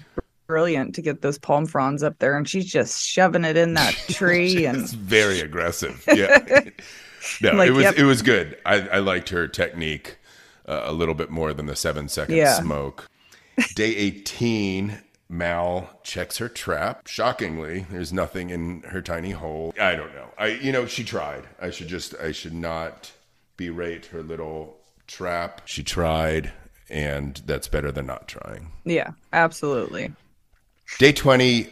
[0.47, 3.93] brilliant to get those palm fronds up there, and she's just shoving it in that
[4.09, 4.65] tree.
[4.65, 6.03] and It's very aggressive.
[6.11, 6.61] Yeah.
[7.41, 7.95] No, Like, it was yep.
[7.97, 8.57] it was good.
[8.65, 10.17] I, I liked her technique
[10.67, 12.53] uh, a little bit more than the seven second Yeah.
[12.59, 13.05] smoke.
[13.75, 14.97] Day eighteen,
[15.29, 17.07] Mal checks her trap.
[17.07, 19.73] Shockingly, there's nothing in her tiny hole.
[19.79, 20.29] I don't know.
[20.37, 21.43] I you know she tried.
[21.61, 23.11] I should just I should not
[23.57, 25.61] berate her little trap.
[25.65, 26.53] She tried,
[26.89, 28.71] and that's better than not trying.
[28.85, 30.13] yeah, absolutely.
[30.99, 31.67] Day 20,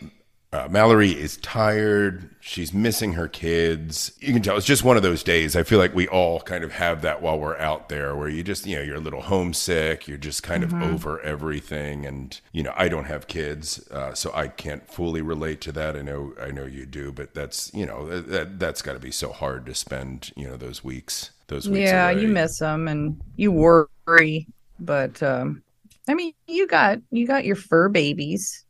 [0.56, 2.30] uh, Mallory is tired.
[2.40, 4.14] She's missing her kids.
[4.20, 5.56] You can tell it's just one of those days.
[5.56, 8.44] I feel like we all kind of have that while we're out there where you
[8.44, 10.08] just, you know, you're a little homesick.
[10.08, 12.06] You're just kind of over everything.
[12.06, 15.98] And, you know, I don't have kids, uh, so I can't fully relate to that.
[15.98, 19.12] I know, I know you do, but that's, you know, that, that's got to be
[19.12, 21.90] so hard to spend, you know, those weeks, those weeks.
[21.90, 24.48] Yeah, you miss them and you worry,
[24.80, 25.64] but um,
[26.08, 28.65] I mean, you got you got your fur babies,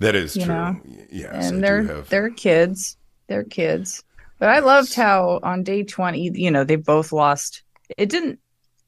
[0.00, 0.46] That is true.
[0.46, 0.80] know,
[1.10, 2.08] Yes, and I they're have.
[2.08, 2.96] they're kids,
[3.28, 4.02] they're kids.
[4.38, 7.62] But I loved how on day twenty, you know, they both lost.
[7.96, 8.40] It didn't.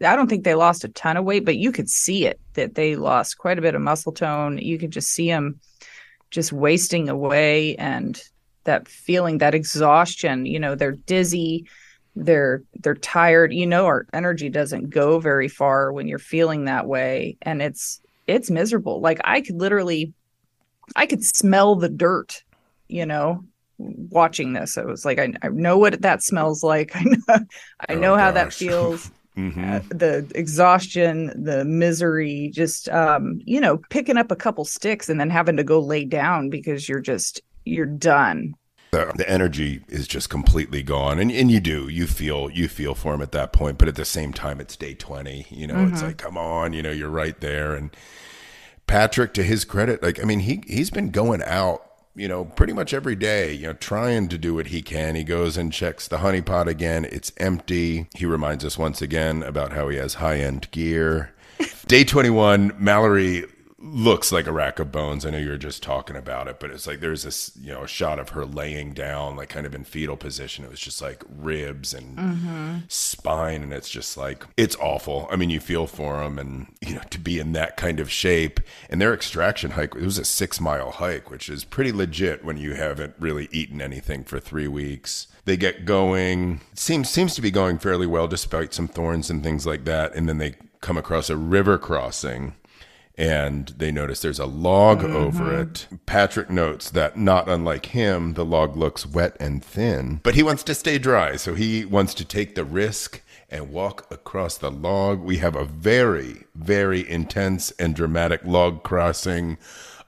[0.05, 2.75] I don't think they lost a ton of weight, but you could see it that
[2.75, 4.59] they lost quite a bit of muscle tone.
[4.59, 5.59] You could just see them
[6.31, 8.21] just wasting away and
[8.65, 10.45] that feeling, that exhaustion.
[10.45, 11.67] You know, they're dizzy,
[12.15, 13.55] they're they're tired.
[13.55, 18.01] You know, our energy doesn't go very far when you're feeling that way, and it's
[18.27, 19.01] it's miserable.
[19.01, 20.13] Like I could literally,
[20.95, 22.43] I could smell the dirt.
[22.89, 23.45] You know,
[23.79, 26.93] watching this, I was like, I, I know what that smells like.
[26.97, 27.39] I know,
[27.89, 28.67] I Oh, know how that gosh.
[28.77, 29.67] feels Mhm.
[29.67, 35.19] uh, the exhaustion, the misery, just um, you know, picking up a couple sticks and
[35.21, 38.55] then having to go lay down because you're just you're done.
[38.93, 42.95] The, the energy is just completely gone, and and you do you feel you feel
[42.95, 45.47] for him at that point, but at the same time, it's day twenty.
[45.51, 47.91] You know, it's like come on, you know, you're right there, and
[48.87, 51.83] Patrick, to his credit, like I mean, he he's been going out,
[52.15, 55.15] you know, pretty much every day, you know, trying to do what he can.
[55.15, 58.09] He goes and checks the honeypot again; it's empty.
[58.15, 61.35] He reminds us once again about how he has high end gear.
[61.87, 63.45] Day twenty one, Mallory
[63.79, 65.27] looks like a rack of bones.
[65.27, 67.83] I know you were just talking about it, but it's like there's this, you know,
[67.85, 70.65] a shot of her laying down, like kind of in fetal position.
[70.65, 75.29] It was just like ribs and spine, and it's just like it's awful.
[75.31, 78.11] I mean, you feel for them, and you know, to be in that kind of
[78.11, 78.61] shape.
[78.89, 82.57] And their extraction hike it was a six mile hike, which is pretty legit when
[82.57, 85.27] you haven't really eaten anything for three weeks.
[85.45, 86.61] They get going.
[86.75, 90.15] seems seems to be going fairly well, despite some thorns and things like that.
[90.15, 92.55] And then they come across a river crossing
[93.19, 95.87] and they notice there's a log over it.
[96.07, 100.63] Patrick notes that not unlike him, the log looks wet and thin, but he wants
[100.65, 105.21] to stay dry, so he wants to take the risk and walk across the log.
[105.21, 109.57] We have a very, very intense and dramatic log crossing.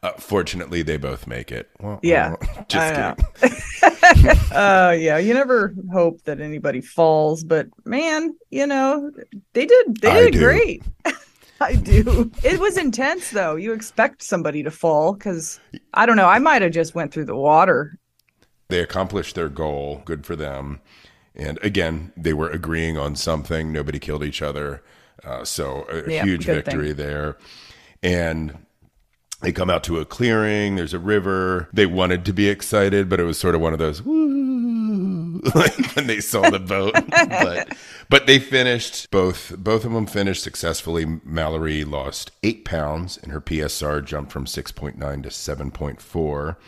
[0.03, 1.69] Uh, fortunately, they both make it.
[1.81, 2.37] Well, Yeah,
[2.69, 3.17] just I know.
[3.41, 3.59] kidding.
[4.51, 9.11] Uh, yeah, you never hope that anybody falls, but man, you know,
[9.53, 10.01] they did.
[10.01, 10.83] They did great.
[11.61, 12.31] I do.
[12.45, 13.57] It was intense though.
[13.57, 15.61] You expect somebody to fall because
[15.95, 16.29] I don't know.
[16.29, 17.99] I might have just went through the water.
[18.69, 20.03] they accomplished their goal.
[20.05, 20.81] Good for them.
[21.35, 23.73] And again, they were agreeing on something.
[23.73, 24.83] Nobody killed each other.
[25.25, 26.65] Uh, so a Yeah, huge good thing.
[26.65, 27.37] victory there.
[28.03, 28.59] And
[29.41, 30.77] they come out to a clearing.
[30.77, 31.69] There's a river.
[31.73, 34.29] They wanted to be excited, but it was sort of one of those woo,
[35.55, 36.95] like when they saw the boat.
[37.11, 37.77] but
[38.09, 39.55] but they finished both.
[39.57, 41.21] Both of them finished successfully.
[41.25, 46.01] Mallory lost eight pounds, and her PSR jumped from six point nine to seven point
[46.01, 46.59] four.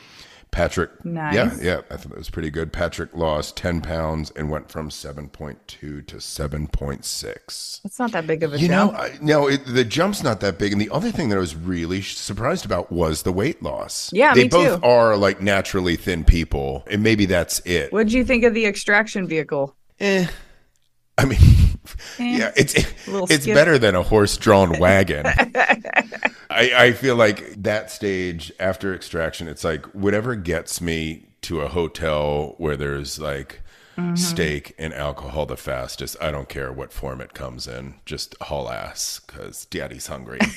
[0.50, 1.34] Patrick, Nice.
[1.34, 2.72] yeah, yeah, I thought it was pretty good.
[2.72, 7.80] Patrick lost 10 pounds and went from 7.2 to 7.6.
[7.84, 8.92] It's not that big of a You jump.
[8.92, 10.72] know, I, no, it, the jump's not that big.
[10.72, 14.10] And the other thing that I was really surprised about was the weight loss.
[14.12, 14.86] Yeah, they me both too.
[14.86, 17.92] are like naturally thin people, and maybe that's it.
[17.92, 19.76] What'd you think of the extraction vehicle?
[20.00, 20.26] Eh.
[21.18, 21.38] I mean,
[22.32, 22.74] yeah, it's
[23.06, 23.46] little it's skip.
[23.46, 25.34] better than a horse-drawn wagon.
[26.50, 31.68] I, I feel like that stage after extraction, it's like whatever gets me to a
[31.68, 33.60] hotel where there's like
[33.98, 34.14] Mm-hmm.
[34.14, 36.16] steak and alcohol the fastest.
[36.20, 40.56] I don't care what form it comes in, just haul ass because daddy's hungry.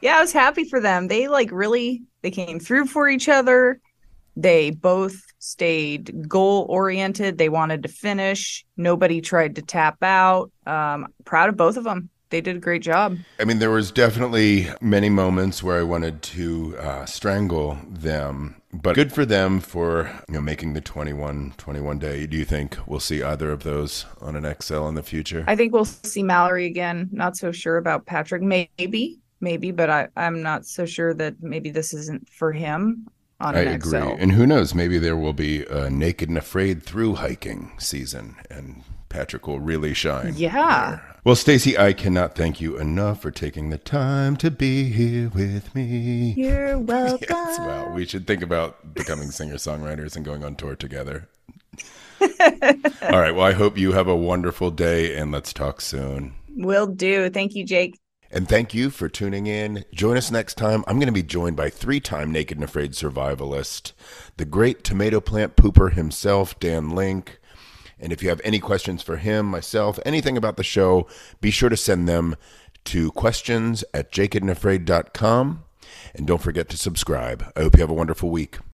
[0.00, 1.08] yeah, I was happy for them.
[1.08, 3.80] They like really they came through for each other.
[4.36, 7.38] They both stayed goal oriented.
[7.38, 8.64] They wanted to finish.
[8.76, 10.50] Nobody tried to tap out.
[10.66, 12.10] Um, proud of both of them.
[12.30, 13.16] They did a great job.
[13.38, 18.96] I mean, there was definitely many moments where I wanted to uh, strangle them, but
[18.96, 22.26] good for them for you know making the 21 21 day.
[22.26, 25.44] Do you think we'll see either of those on an XL in the future?
[25.46, 27.08] I think we'll see Mallory again.
[27.12, 28.42] Not so sure about Patrick.
[28.42, 33.06] Maybe, maybe, but I, I'm not so sure that maybe this isn't for him
[33.44, 33.98] on I an agree.
[34.00, 34.16] XL.
[34.18, 34.74] And who knows?
[34.74, 39.94] Maybe there will be a naked and afraid through hiking season, and Patrick will really
[39.94, 40.34] shine.
[40.36, 40.90] Yeah.
[40.90, 41.16] there.
[41.24, 45.74] Well, Stacey, I cannot thank you enough for taking the time to be here with
[45.74, 46.34] me.
[46.36, 47.26] You're welcome.
[47.30, 51.28] Yes, well, we should think about becoming singer songwriters and going on tour together.
[52.20, 53.32] All right.
[53.34, 56.34] Well, I hope you have a wonderful day, and let's talk soon.
[56.56, 57.30] Will do.
[57.30, 57.98] Thank you, Jake.
[58.34, 59.84] And thank you for tuning in.
[59.94, 60.82] Join us next time.
[60.88, 63.92] I'm going to be joined by three time Naked and Afraid survivalist,
[64.38, 67.38] the great tomato plant pooper himself, Dan Link.
[68.00, 71.06] And if you have any questions for him, myself, anything about the show,
[71.40, 72.34] be sure to send them
[72.86, 75.62] to questions at jakedandafraid.com.
[76.16, 77.52] And don't forget to subscribe.
[77.54, 78.58] I hope you have a wonderful week.